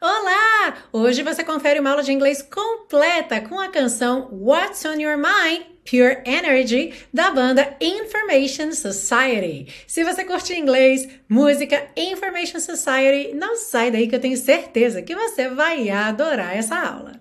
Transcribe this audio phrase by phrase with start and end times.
[0.00, 0.76] Olá!
[0.92, 5.62] Hoje você confere uma aula de inglês completa com a canção What's on Your Mind?
[5.84, 9.66] Pure Energy da banda Information Society.
[9.88, 15.16] Se você curte inglês, música, Information Society, não sai daí que eu tenho certeza que
[15.16, 17.18] você vai adorar essa aula.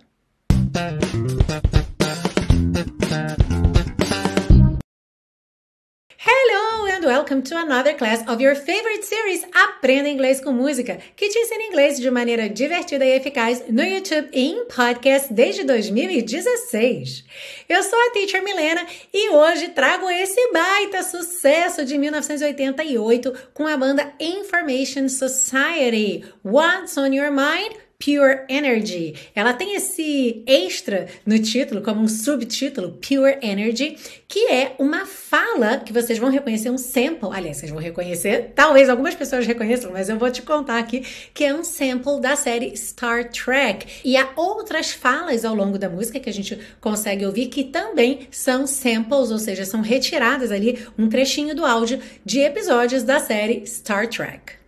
[6.23, 11.27] Hello and welcome to another class of your favorite series Aprenda Inglês com Música, que
[11.27, 17.23] te ensina inglês de maneira divertida e eficaz no YouTube e em podcast desde 2016.
[17.67, 23.75] Eu sou a Teacher Milena e hoje trago esse baita sucesso de 1988 com a
[23.75, 26.23] banda Information Society.
[26.45, 27.73] What's on your mind?
[28.03, 29.13] Pure Energy.
[29.35, 33.95] Ela tem esse extra no título, como um subtítulo, Pure Energy,
[34.27, 37.29] que é uma fala que vocês vão reconhecer um sample.
[37.31, 41.45] Aliás, vocês vão reconhecer, talvez algumas pessoas reconheçam, mas eu vou te contar aqui que
[41.45, 44.01] é um sample da série Star Trek.
[44.03, 48.27] E há outras falas ao longo da música que a gente consegue ouvir que também
[48.31, 53.65] são samples, ou seja, são retiradas ali um trechinho do áudio de episódios da série
[53.67, 54.60] Star Trek.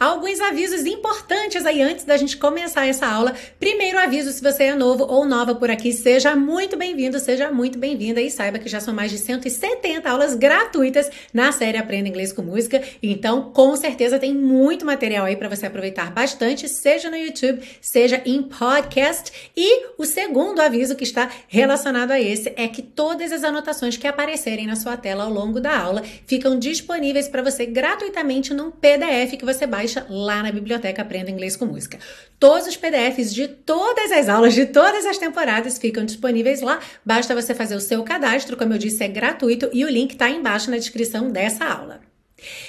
[0.00, 3.34] Alguns avisos importantes aí antes da gente começar essa aula.
[3.58, 7.78] Primeiro aviso, se você é novo ou nova por aqui, seja muito bem-vindo, seja muito
[7.78, 12.32] bem-vinda e saiba que já são mais de 170 aulas gratuitas na série Aprenda Inglês
[12.32, 12.82] com Música.
[13.02, 18.22] Então, com certeza tem muito material aí para você aproveitar bastante, seja no YouTube, seja
[18.24, 19.50] em podcast.
[19.54, 24.06] E o segundo aviso que está relacionado a esse é que todas as anotações que
[24.06, 29.36] aparecerem na sua tela ao longo da aula ficam disponíveis para você gratuitamente num PDF
[29.38, 31.98] que você baixa lá na biblioteca Aprenda Inglês com Música.
[32.38, 36.80] Todos os PDFs de todas as aulas de todas as temporadas ficam disponíveis lá.
[37.04, 40.28] Basta você fazer o seu cadastro, como eu disse, é gratuito e o link está
[40.28, 42.00] embaixo na descrição dessa aula.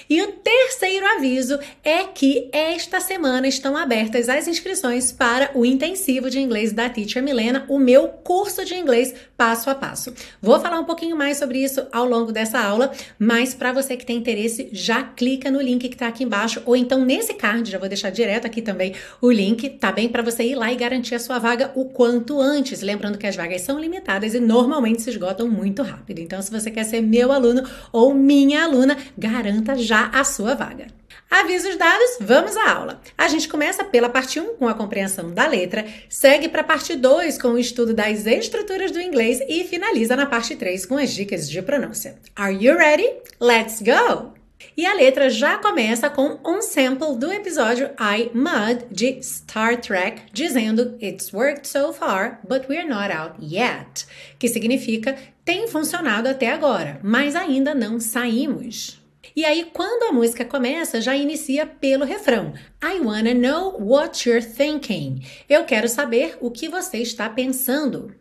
[0.10, 6.30] E o terceiro aviso é que esta semana estão abertas as inscrições para o intensivo
[6.30, 10.14] de inglês da Teacher Milena, o meu curso de inglês passo a passo.
[10.40, 14.06] Vou falar um pouquinho mais sobre isso ao longo dessa aula, mas para você que
[14.06, 17.80] tem interesse, já clica no link que está aqui embaixo ou então nesse card, já
[17.80, 21.16] vou deixar direto aqui também o link, tá bem para você ir lá e garantir
[21.16, 25.10] a sua vaga o quanto antes, lembrando que as vagas são limitadas e normalmente se
[25.10, 26.20] esgotam muito rápido.
[26.20, 31.01] Então, se você quer ser meu aluno ou minha aluna, garanta já a sua vaga.
[31.30, 33.02] Avisos dados, vamos à aula.
[33.18, 36.96] A gente começa pela parte 1 com a compreensão da letra, segue para a parte
[36.96, 41.14] 2 com o estudo das estruturas do inglês e finaliza na parte 3 com as
[41.14, 42.18] dicas de pronúncia.
[42.36, 43.10] Are you ready?
[43.40, 44.34] Let's go!
[44.76, 50.24] E a letra já começa com um sample do episódio I Mud de Star Trek,
[50.32, 54.06] dizendo It's worked so far, but we're not out yet,
[54.38, 59.01] que significa tem funcionado até agora, mas ainda não saímos.
[59.36, 62.54] E aí, quando a música começa, já inicia pelo refrão.
[62.84, 65.24] I wanna know what you're thinking.
[65.48, 68.16] Eu quero saber o que você está pensando.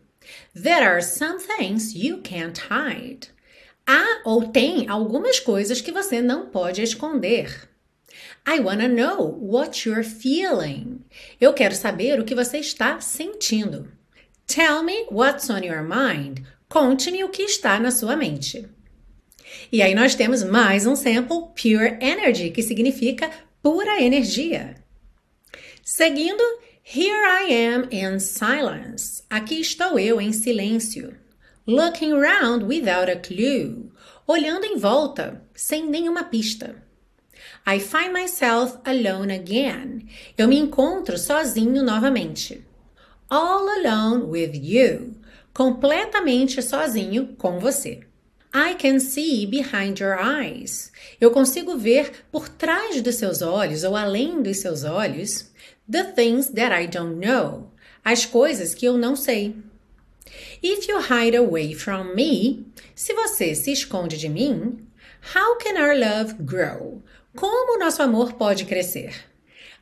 [0.53, 3.29] There are some things you can't hide.
[3.85, 7.69] Há ou tem algumas coisas que você não pode esconder.
[8.47, 11.01] I wanna know what you're feeling.
[11.39, 13.91] Eu quero saber o que você está sentindo.
[14.47, 16.45] Tell me what's on your mind.
[16.69, 18.67] Conte-me o que está na sua mente.
[19.71, 23.29] E aí nós temos mais um sample, Pure Energy, que significa
[23.61, 24.75] pura energia.
[25.83, 26.43] Seguindo,
[26.83, 29.23] Here I am in silence.
[29.29, 31.15] Aqui estou eu em silêncio.
[31.65, 33.91] Looking around without a clue.
[34.27, 36.75] Olhando em volta, sem nenhuma pista.
[37.65, 40.07] I find myself alone again.
[40.37, 42.65] Eu me encontro sozinho novamente.
[43.29, 45.15] All alone with you.
[45.53, 48.01] Completamente sozinho com você.
[48.53, 50.91] I can see behind your eyes.
[51.19, 55.49] Eu consigo ver por trás dos seus olhos ou além dos seus olhos
[55.89, 57.71] the things that I don't know.
[58.03, 59.55] As coisas que eu não sei.
[60.61, 64.85] If you hide away from me, se você se esconde de mim,
[65.35, 67.01] how can our love grow?
[67.35, 69.13] Como o nosso amor pode crescer?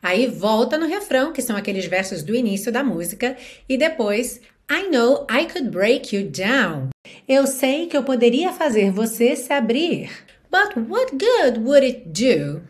[0.02, 3.36] Aí volta no refrão, que são aqueles versos do início da música,
[3.68, 4.40] e depois
[4.72, 6.90] I know I could break you down.
[7.28, 10.12] Eu sei que eu poderia fazer você se abrir.
[10.52, 12.62] But what good would it do?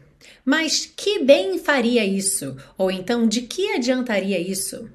[0.46, 2.56] Mas que bem faria isso?
[2.78, 4.90] Ou então, de que adiantaria isso?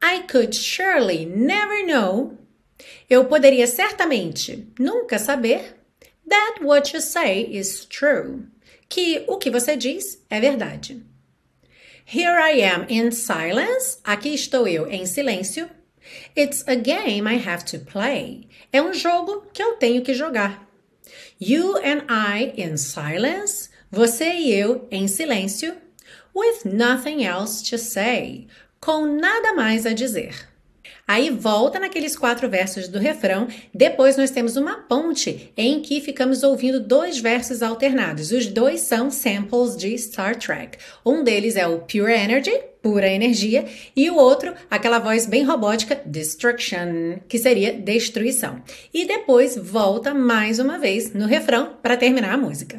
[0.00, 2.38] I could surely never know.
[3.10, 5.76] Eu poderia certamente nunca saber
[6.28, 8.44] that what you say is true.
[8.88, 11.02] Que o que você diz é verdade.
[12.06, 13.98] Here I am in silence.
[14.04, 15.68] Aqui estou eu em silêncio.
[16.36, 18.48] It's a game I have to play.
[18.72, 20.68] É um jogo que eu tenho que jogar.
[21.40, 23.70] You and I in silence.
[23.90, 25.76] Você e eu em silêncio.
[26.34, 28.46] with nothing else to say.
[28.80, 30.48] Com nada mais a dizer.
[31.12, 33.46] Aí volta naqueles quatro versos do refrão.
[33.74, 38.32] Depois nós temos uma ponte em que ficamos ouvindo dois versos alternados.
[38.32, 40.78] Os dois são samples de Star Trek.
[41.04, 46.00] Um deles é o Pure Energy, pura energia, e o outro, aquela voz bem robótica,
[46.06, 48.62] destruction, que seria destruição.
[48.92, 52.78] E depois volta mais uma vez no refrão para terminar a música.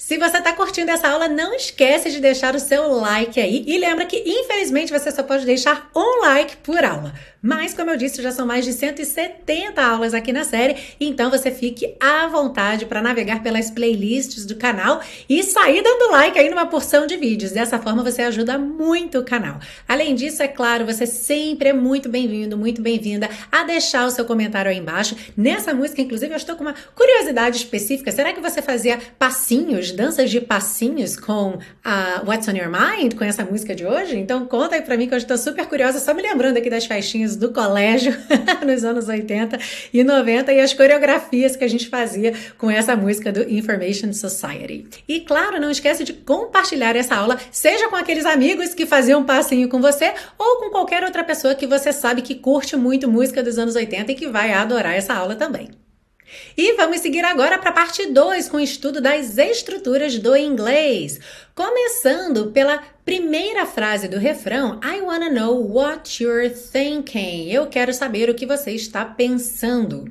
[0.00, 3.78] Se você está curtindo essa aula, não esquece de deixar o seu like aí e
[3.78, 7.12] lembra que infelizmente você só pode deixar um like por aula.
[7.42, 11.50] Mas, como eu disse, já são mais de 170 aulas aqui na série, então você
[11.50, 16.66] fique à vontade para navegar pelas playlists do canal e sair dando like aí numa
[16.66, 17.52] porção de vídeos.
[17.52, 19.58] Dessa forma você ajuda muito o canal.
[19.88, 24.26] Além disso, é claro, você sempre é muito bem-vindo, muito bem-vinda a deixar o seu
[24.26, 25.16] comentário aí embaixo.
[25.34, 28.12] Nessa música, inclusive, eu estou com uma curiosidade específica.
[28.12, 33.24] Será que você fazia passinhos, danças de passinhos com a What's on Your Mind, com
[33.24, 34.18] essa música de hoje?
[34.18, 36.84] Então conta aí pra mim que eu estou super curiosa, só me lembrando aqui das
[36.84, 38.16] festinhas do colégio
[38.66, 39.58] nos anos 80
[39.92, 45.04] e 90 e as coreografias que a gente fazia com essa música do Information Society.
[45.08, 49.24] E claro, não esquece de compartilhar essa aula, seja com aqueles amigos que faziam um
[49.24, 53.42] passinho com você ou com qualquer outra pessoa que você sabe que curte muito música
[53.42, 55.68] dos anos 80 e que vai adorar essa aula também.
[56.56, 61.18] E vamos seguir agora para a parte 2 com o estudo das estruturas do inglês.
[61.54, 67.50] Começando pela primeira frase do refrão, I wanna know what you're thinking.
[67.50, 70.04] Eu quero saber o que você está pensando.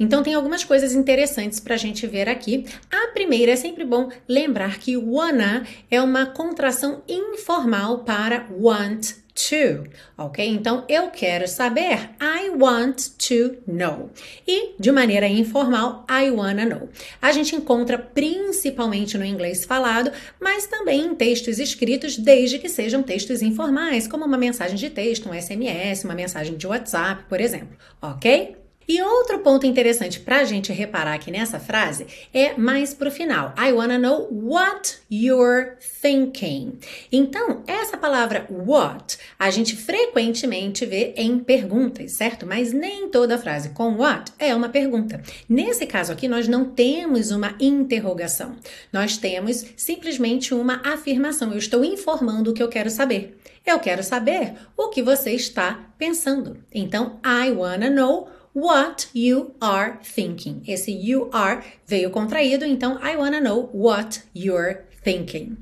[0.00, 2.66] Então, tem algumas coisas interessantes para a gente ver aqui.
[2.90, 9.84] A primeira é sempre bom lembrar que wanna é uma contração informal para want to,
[10.16, 10.46] ok?
[10.46, 14.10] Então eu quero saber, I want to know.
[14.46, 16.88] E de maneira informal, I wanna know.
[17.20, 23.02] A gente encontra principalmente no inglês falado, mas também em textos escritos, desde que sejam
[23.02, 27.76] textos informais, como uma mensagem de texto, um SMS, uma mensagem de WhatsApp, por exemplo,
[28.00, 28.61] ok?
[28.88, 33.12] E outro ponto interessante para a gente reparar aqui nessa frase é mais para o
[33.12, 33.54] final.
[33.58, 36.78] I wanna know what you're thinking.
[37.10, 42.46] Então, essa palavra what a gente frequentemente vê em perguntas, certo?
[42.46, 45.22] Mas nem toda frase com what é uma pergunta.
[45.48, 48.56] Nesse caso aqui, nós não temos uma interrogação.
[48.92, 51.52] Nós temos simplesmente uma afirmação.
[51.52, 53.38] Eu estou informando o que eu quero saber.
[53.64, 56.58] Eu quero saber o que você está pensando.
[56.74, 60.62] Então, I wanna know what you are thinking.
[60.66, 65.56] Esse you are veio contraído, então I wanna know what you're thinking.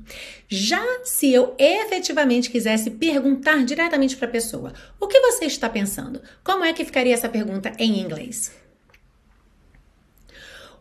[0.47, 6.21] Já se eu efetivamente quisesse perguntar diretamente para a pessoa, o que você está pensando?
[6.43, 8.51] Como é que ficaria essa pergunta em inglês?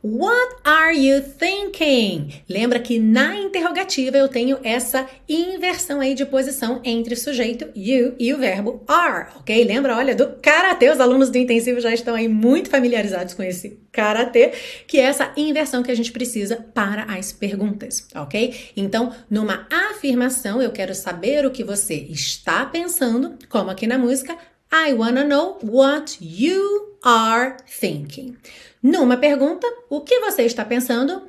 [0.02, 2.32] What are you thinking?
[2.48, 8.14] Lembra que na interrogativa eu tenho essa inversão aí de posição entre o sujeito you
[8.18, 9.62] e o verbo are, ok?
[9.62, 13.78] Lembra, olha, do karatê, os alunos do intensivo já estão aí muito familiarizados com esse
[13.92, 14.52] karatê,
[14.86, 18.70] que é essa inversão que a gente precisa para as perguntas, ok?
[18.74, 24.34] Então, numa afirmação, eu quero saber o que você está pensando, como aqui na música,
[24.72, 28.36] I wanna know what you are thinking.
[28.82, 31.28] Numa pergunta, o que você está pensando?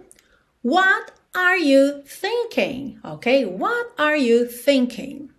[0.64, 2.98] What are you thinking?
[3.04, 3.46] Ok?
[3.46, 5.30] What are you thinking?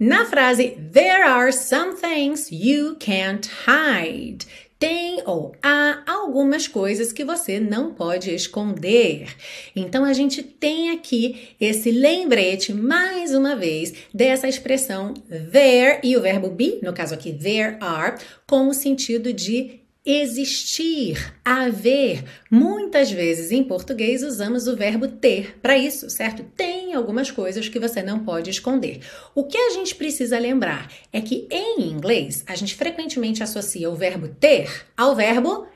[0.00, 4.46] Na frase There are some things you can't hide.
[4.78, 9.28] Tem ou há algumas coisas que você não pode esconder.
[9.76, 15.12] Então a gente tem aqui esse lembrete, mais uma vez, dessa expressão
[15.52, 21.34] there e o verbo be, no caso aqui there are, com o sentido de existir,
[21.42, 22.24] haver.
[22.50, 26.44] Muitas vezes em português usamos o verbo ter para isso, certo?
[26.56, 29.00] Tem algumas coisas que você não pode esconder.
[29.34, 33.96] O que a gente precisa lembrar é que em inglês a gente frequentemente associa o
[33.96, 35.66] verbo ter ao verbo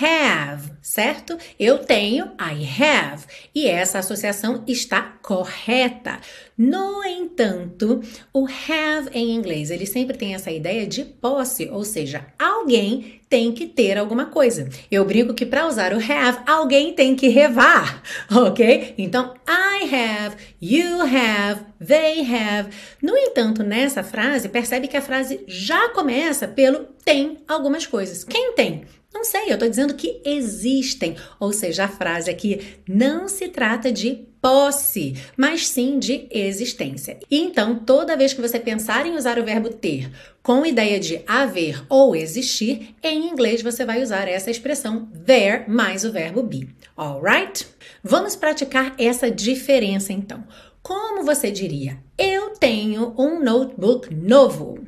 [0.00, 1.38] have, certo?
[1.58, 6.18] Eu tenho, I have, e essa associação está correta.
[6.56, 12.26] No entanto, o have em inglês, ele sempre tem essa ideia de posse, ou seja,
[12.38, 14.68] alguém tem que ter alguma coisa.
[14.90, 18.02] Eu brinco que para usar o have, alguém tem que revar,
[18.34, 18.94] ok?
[18.98, 22.70] Então, I have, you have, they have.
[23.00, 28.24] No entanto, nessa frase, percebe que a frase já começa pelo tem algumas coisas.
[28.24, 28.84] Quem tem?
[29.18, 31.16] Não sei, eu estou dizendo que existem.
[31.40, 37.18] Ou seja, a frase aqui não se trata de posse, mas sim de existência.
[37.28, 40.08] Então, toda vez que você pensar em usar o verbo ter
[40.40, 46.04] com ideia de haver ou existir, em inglês você vai usar essa expressão there mais
[46.04, 46.68] o verbo be.
[46.96, 47.66] Alright?
[48.04, 50.44] Vamos praticar essa diferença então.
[50.80, 51.98] Como você diria?
[52.16, 54.86] Eu tenho um notebook novo.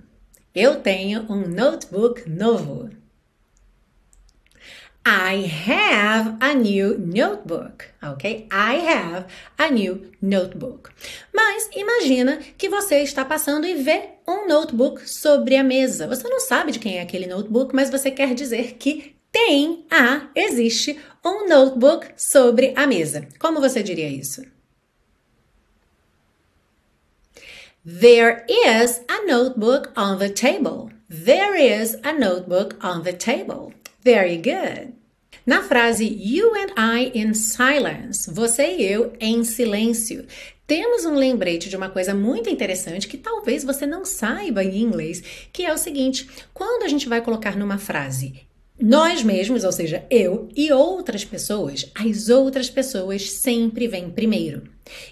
[0.55, 3.00] Eu tenho um notebook novo.
[5.05, 8.47] I have a new notebook, ok?
[8.51, 9.27] I have
[9.59, 10.91] a new notebook.
[11.33, 16.07] Mas imagina que você está passando e vê um notebook sobre a mesa.
[16.07, 20.29] Você não sabe de quem é aquele notebook, mas você quer dizer que tem, ah,
[20.35, 23.27] existe um notebook sobre a mesa.
[23.39, 24.43] Como você diria isso?
[27.85, 30.91] There is a notebook on the table.
[31.09, 33.73] There is a notebook on the table.
[34.03, 34.95] Very good.
[35.45, 40.27] Na frase You and I in silence, você e eu em silêncio,
[40.67, 45.23] temos um lembrete de uma coisa muito interessante que talvez você não saiba em inglês,
[45.53, 48.49] que é o seguinte: quando a gente vai colocar numa frase
[48.83, 54.63] nós mesmos, ou seja, eu e outras pessoas, as outras pessoas sempre vêm primeiro.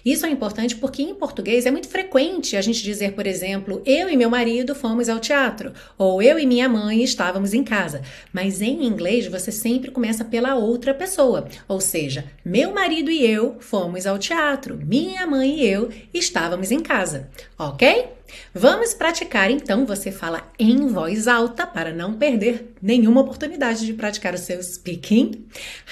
[0.05, 4.09] Isso é importante porque em português é muito frequente a gente dizer, por exemplo, eu
[4.09, 8.01] e meu marido fomos ao teatro, ou eu e minha mãe estávamos em casa.
[8.31, 13.57] Mas em inglês você sempre começa pela outra pessoa, ou seja, meu marido e eu
[13.59, 18.19] fomos ao teatro, minha mãe e eu estávamos em casa, ok?
[18.53, 19.85] Vamos praticar então.
[19.85, 25.45] Você fala em voz alta para não perder nenhuma oportunidade de praticar o seu speaking.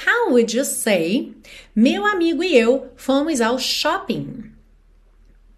[0.05, 1.33] How would you say?
[1.79, 4.45] Meu amigo e eu fomos ao shopping.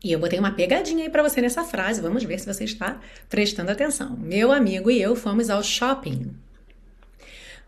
[0.04, 2.02] E eu botei uma pegadinha aí para você nessa frase.
[2.02, 3.00] Vamos ver se você está
[3.30, 4.18] prestando atenção.
[4.18, 6.36] Meu amigo e eu fomos ao shopping.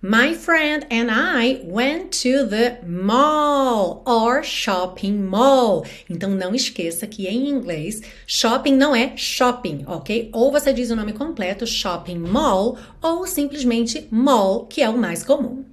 [0.01, 5.85] My friend and I went to the mall or shopping mall.
[6.09, 10.29] Então não esqueça que em inglês shopping não é shopping, ok?
[10.33, 15.23] Ou você diz o nome completo shopping mall ou simplesmente mall, que é o mais
[15.23, 15.70] comum.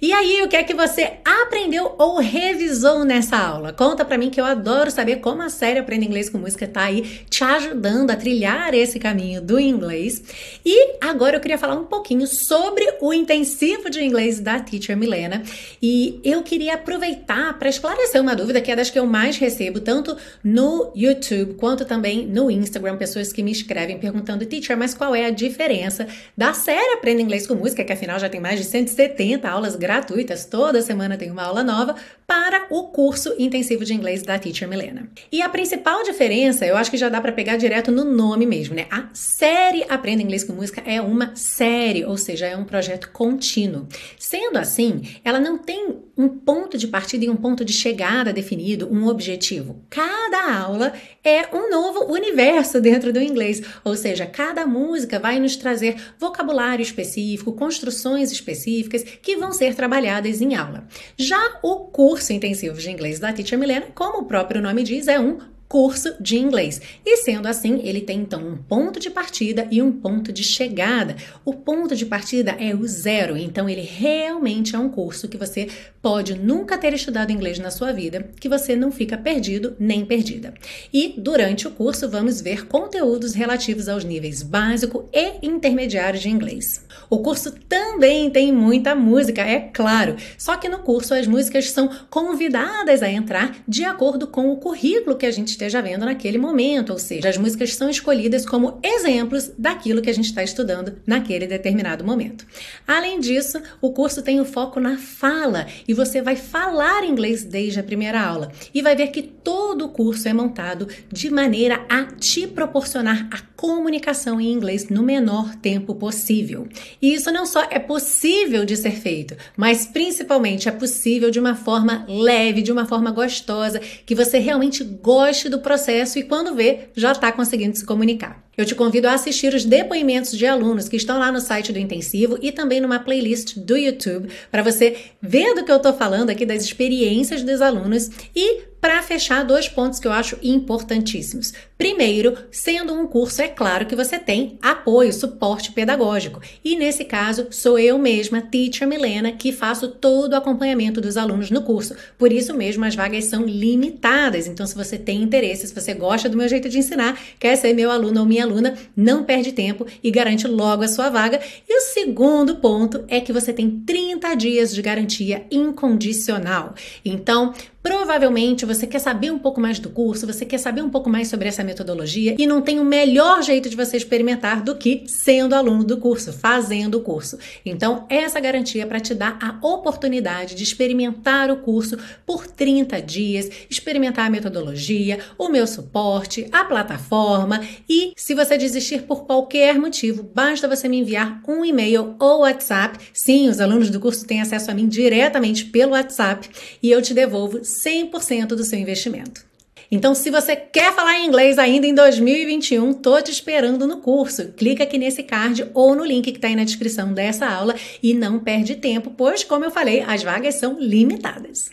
[0.00, 3.72] E aí, o que é que você aprendeu ou revisou nessa aula?
[3.72, 6.84] Conta pra mim que eu adoro saber como a série Aprenda Inglês com Música tá
[6.84, 10.22] aí te ajudando a trilhar esse caminho do inglês.
[10.64, 15.42] E agora eu queria falar um pouquinho sobre o intensivo de inglês da Teacher Milena.
[15.82, 19.80] E eu queria aproveitar para esclarecer uma dúvida que é das que eu mais recebo,
[19.80, 25.16] tanto no YouTube quanto também no Instagram, pessoas que me escrevem perguntando, Teacher, mas qual
[25.16, 28.66] é a diferença da série Aprenda Inglês com Música, que afinal já tem mais de
[28.66, 33.94] 170 aulas aulas gratuitas, toda semana tem uma aula nova, para o curso intensivo de
[33.94, 35.08] inglês da Teacher Milena.
[35.32, 38.74] E a principal diferença, eu acho que já dá para pegar direto no nome mesmo,
[38.74, 38.86] né?
[38.90, 43.86] A série Aprenda Inglês com Música é uma série, ou seja, é um projeto contínuo.
[44.18, 48.88] Sendo assim, ela não tem um ponto de partida e um ponto de chegada definido,
[48.90, 49.82] um objetivo.
[49.90, 50.92] Cada aula
[51.24, 56.82] é um novo universo dentro do inglês, ou seja, cada música vai nos trazer vocabulário
[56.82, 60.86] específico, construções específicas que vão ser trabalhadas em aula.
[61.16, 65.18] Já o curso intensivo de inglês da Teacher Milena, como o próprio nome diz, é
[65.18, 66.80] um curso de inglês.
[67.04, 71.16] E sendo assim, ele tem então um ponto de partida e um ponto de chegada.
[71.44, 75.68] O ponto de partida é o zero, então ele realmente é um curso que você
[76.00, 80.54] pode nunca ter estudado inglês na sua vida, que você não fica perdido nem perdida.
[80.92, 86.84] E durante o curso vamos ver conteúdos relativos aos níveis básico e intermediário de inglês.
[87.08, 91.88] O curso também tem muita música, é claro, só que no curso as músicas são
[92.10, 96.90] convidadas a entrar de acordo com o currículo que a gente esteja vendo naquele momento,
[96.90, 101.46] ou seja, as músicas são escolhidas como exemplos daquilo que a gente está estudando naquele
[101.46, 102.46] determinado momento.
[102.86, 105.66] Além disso, o curso tem o foco na fala.
[105.88, 108.52] E você vai falar inglês desde a primeira aula.
[108.72, 113.53] E vai ver que todo o curso é montado de maneira a te proporcionar a
[113.64, 116.68] comunicação em inglês no menor tempo possível.
[117.00, 121.54] E isso não só é possível de ser feito, mas principalmente é possível de uma
[121.54, 126.90] forma leve, de uma forma gostosa, que você realmente goste do processo e quando vê,
[126.94, 128.44] já está conseguindo se comunicar.
[128.56, 131.78] Eu te convido a assistir os depoimentos de alunos que estão lá no site do
[131.78, 136.30] Intensivo e também numa playlist do YouTube para você ver do que eu estou falando
[136.30, 141.54] aqui das experiências dos alunos e para fechar, dois pontos que eu acho importantíssimos.
[141.78, 146.38] Primeiro, sendo um curso, é claro que você tem apoio, suporte pedagógico.
[146.62, 151.50] E nesse caso, sou eu mesma, Teacher Milena, que faço todo o acompanhamento dos alunos
[151.50, 151.96] no curso.
[152.18, 154.46] Por isso mesmo, as vagas são limitadas.
[154.46, 157.72] Então, se você tem interesse, se você gosta do meu jeito de ensinar, quer ser
[157.72, 161.40] meu aluno ou minha aluna, não perde tempo e garante logo a sua vaga.
[161.66, 166.74] E o segundo ponto é que você tem 30 dias de garantia incondicional.
[167.02, 171.10] Então, Provavelmente você quer saber um pouco mais do curso, você quer saber um pouco
[171.10, 175.04] mais sobre essa metodologia e não tem o melhor jeito de você experimentar do que
[175.06, 177.38] sendo aluno do curso, fazendo o curso.
[177.62, 183.02] Então, essa garantia é para te dar a oportunidade de experimentar o curso por 30
[183.02, 189.78] dias, experimentar a metodologia, o meu suporte, a plataforma e se você desistir por qualquer
[189.78, 192.98] motivo, basta você me enviar um e-mail ou WhatsApp.
[193.12, 196.48] Sim, os alunos do curso têm acesso a mim diretamente pelo WhatsApp
[196.82, 199.44] e eu te devolvo 100% do seu investimento.
[199.90, 204.52] Então, se você quer falar inglês ainda em 2021, tô te esperando no curso.
[204.52, 208.14] Clica aqui nesse card ou no link que está aí na descrição dessa aula e
[208.14, 211.70] não perde tempo, pois, como eu falei, as vagas são limitadas.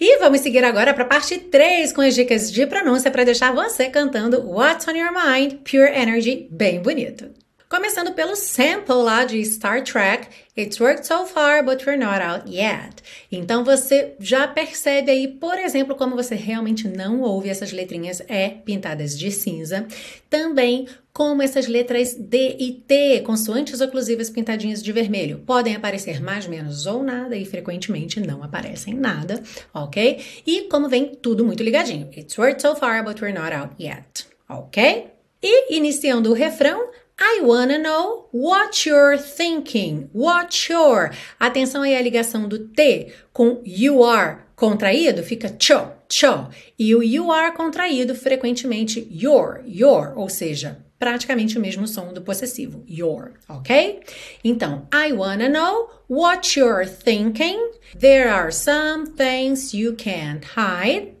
[0.00, 3.54] E vamos seguir agora para a parte 3 com as dicas de pronúncia para deixar
[3.54, 7.43] você cantando What's on Your Mind Pure Energy bem bonito.
[7.74, 12.48] Começando pelo sample lá de Star Trek, It's worked so far, but we're not out
[12.48, 13.02] yet.
[13.32, 18.50] Então você já percebe aí, por exemplo, como você realmente não ouve essas letrinhas E
[18.64, 19.88] pintadas de cinza.
[20.30, 26.46] Também como essas letras D e T, consoantes oclusivas pintadinhas de vermelho, podem aparecer mais,
[26.46, 29.42] menos ou nada e frequentemente não aparecem nada,
[29.74, 30.20] ok?
[30.46, 32.08] E como vem tudo muito ligadinho.
[32.16, 35.08] It's worked so far, but we're not out yet, ok?
[35.42, 36.88] E iniciando o refrão,
[37.18, 40.08] I wanna know what you're thinking.
[40.12, 41.10] What your.
[41.38, 46.48] Atenção aí à ligação do T com you are contraído, fica cho, cho.
[46.78, 52.22] E o you are contraído, frequentemente your, your, ou seja, praticamente o mesmo som do
[52.22, 54.00] possessivo, your, ok?
[54.42, 57.58] Então, I wanna know what you're thinking.
[57.96, 61.14] There are some things you can't hide.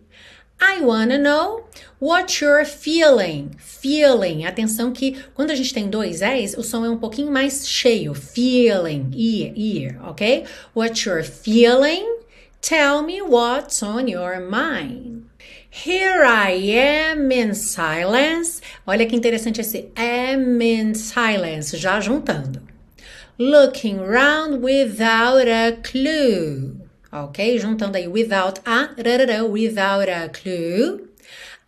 [0.60, 1.64] I wanna know
[2.04, 3.56] what you're feeling.
[3.56, 4.44] Feeling.
[4.44, 8.12] Atenção que quando a gente tem dois S, o som é um pouquinho mais cheio.
[8.12, 9.10] Feeling.
[9.14, 10.44] Ear, ear, ok?
[10.74, 12.04] What you're feeling.
[12.60, 15.24] Tell me what's on your mind.
[15.70, 18.60] Here I am in silence.
[18.86, 22.60] Olha que interessante esse am in silence, já juntando.
[23.38, 26.84] Looking round without a clue
[27.14, 27.58] ok?
[27.58, 31.03] Juntando aí without a, rarara, without a clue.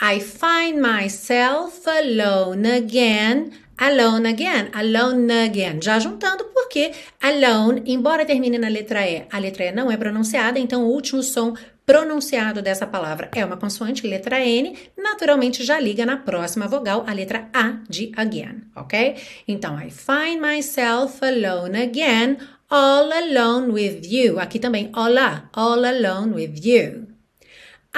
[0.01, 3.51] I find myself alone again.
[3.79, 5.81] Alone again, alone again.
[5.83, 10.59] Já juntando porque alone, embora termine na letra E, a letra E não é pronunciada,
[10.59, 16.07] então o último som pronunciado dessa palavra é uma consoante, letra N, naturalmente já liga
[16.07, 19.17] na próxima vogal, a letra A de again, ok?
[19.47, 22.39] Então, I find myself alone again
[22.71, 24.39] all alone with you.
[24.41, 27.06] Aqui também, olá, all alone with you.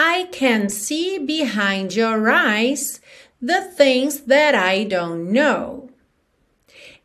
[0.00, 3.00] I can see behind your eyes
[3.42, 5.90] the things that I don't know.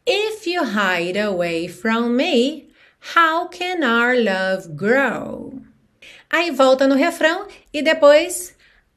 [0.05, 2.69] If you hide away from me,
[3.15, 5.59] how can our love grow?
[6.29, 8.53] Aí volta no refrão e depois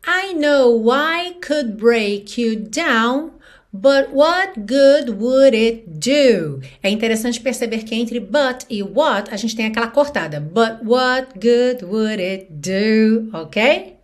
[0.07, 3.36] I know I could break you down
[3.81, 6.61] But what good would it do?
[6.83, 10.41] É interessante perceber que entre but e what a gente tem aquela cortada.
[10.41, 13.29] But what good would it do?
[13.33, 13.97] Ok?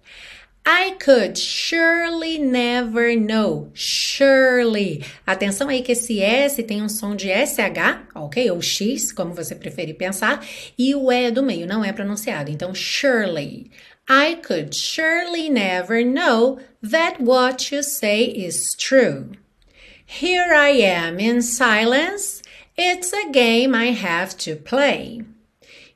[0.64, 3.70] I could surely never know.
[3.74, 5.04] Surely.
[5.26, 8.50] Atenção aí que esse S tem um som de SH, ok?
[8.50, 10.46] Ou X, como você preferir pensar,
[10.78, 12.50] e o E do meio não é pronunciado.
[12.50, 13.70] Então, surely.
[14.08, 19.30] I could surely never know that what you say is true.
[20.20, 22.42] Here I am in silence.
[22.76, 25.22] It's a game I have to play.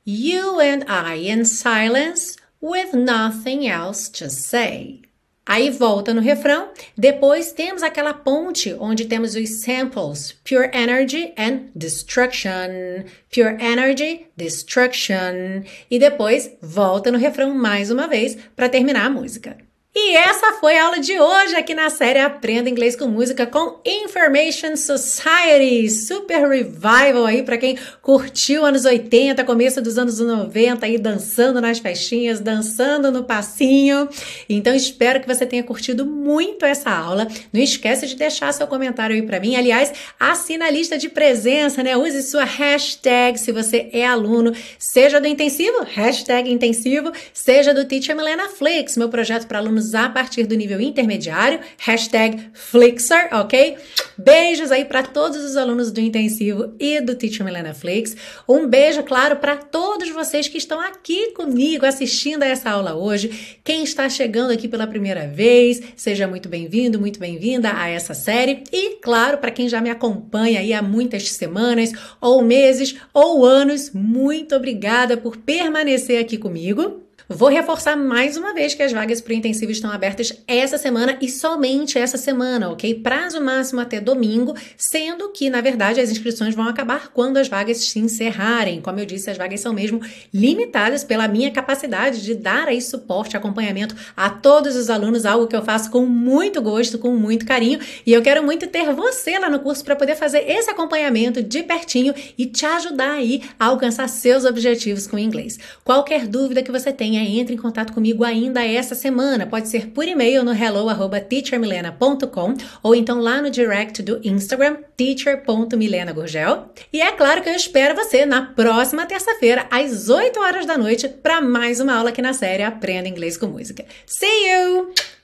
[0.05, 5.03] You and I in silence with nothing else to say.
[5.47, 6.71] Aí volta no refrão.
[6.97, 13.05] Depois temos aquela ponte onde temos os samples Pure Energy and Destruction.
[13.31, 15.63] Pure Energy, Destruction.
[15.91, 19.66] E depois volta no refrão mais uma vez para terminar a música.
[19.99, 23.81] E essa foi a aula de hoje aqui na série Aprenda Inglês com Música com
[23.83, 25.89] Information Society.
[25.89, 31.79] Super revival aí para quem curtiu anos 80, começo dos anos 90 aí dançando nas
[31.79, 34.07] festinhas, dançando no passinho.
[34.51, 37.27] Então espero que você tenha curtido muito essa aula.
[37.51, 39.57] Não esquece de deixar seu comentário aí para mim.
[39.57, 41.97] Aliás, assina a lista de presença, né?
[41.97, 48.15] Use sua hashtag se você é aluno, seja do intensivo, hashtag intensivo, seja do Teacher
[48.15, 53.77] Milena Flix, meu projeto para alunos a partir do nível intermediário, hashtag Flixer, ok?
[54.19, 58.17] Beijos aí para todos os alunos do intensivo e do Teacher Milena Flix.
[58.49, 63.59] Um beijo, claro, para todos vocês que estão aqui comigo assistindo a essa aula hoje.
[63.63, 68.65] Quem está chegando aqui pela primeira vez, seja muito bem-vindo, muito bem-vinda a essa série.
[68.73, 73.91] E, claro, para quem já me acompanha aí há muitas semanas, ou meses, ou anos,
[73.93, 77.06] muito obrigada por permanecer aqui comigo.
[77.29, 81.19] Vou reforçar mais uma vez que as vagas para o intensivo estão abertas essa semana
[81.21, 82.95] e somente essa semana, ok?
[82.95, 87.79] Prazo máximo até domingo, sendo que, na verdade, as inscrições vão acabar quando as vagas
[87.79, 88.81] se encerrarem.
[88.81, 90.01] Como eu disse, as vagas são mesmo
[90.33, 95.57] limitadas pela minha capacidade de dar aí suporte, acompanhamento a todos os alunos, algo que
[95.57, 99.51] eu faço com muito gosto, com muito carinho, e eu quero muito ter você lá
[99.51, 104.09] no curso para poder fazer esse acompanhamento de pertinho e te ajudar aí a alcançar
[104.09, 105.59] seus objetivos com o inglês.
[105.83, 109.47] Qualquer dúvida que você tenha, entre em contato comigo ainda essa semana.
[109.47, 116.71] Pode ser por e-mail no hello@teachermilena.com ou então lá no direct do Instagram teacher.milenagurgel.
[116.93, 121.09] E é claro que eu espero você na próxima terça-feira às 8 horas da noite
[121.09, 123.85] para mais uma aula aqui na série Aprenda Inglês com Música.
[124.07, 125.16] See you!